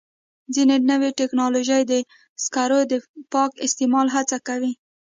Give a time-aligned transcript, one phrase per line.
[0.53, 1.93] ځینې نوې ټکنالوژۍ د
[2.43, 2.93] سکرو د
[3.33, 4.71] پاک استعمال هڅه کوي.